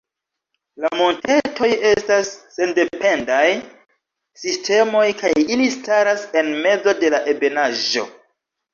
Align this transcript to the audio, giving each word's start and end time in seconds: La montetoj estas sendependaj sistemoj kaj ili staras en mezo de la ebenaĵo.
La 0.85 0.89
montetoj 1.01 1.69
estas 1.89 2.31
sendependaj 2.55 3.45
sistemoj 4.47 5.05
kaj 5.23 5.35
ili 5.59 5.71
staras 5.79 6.29
en 6.43 6.53
mezo 6.69 6.99
de 7.05 7.17
la 7.17 7.25
ebenaĵo. 7.39 8.13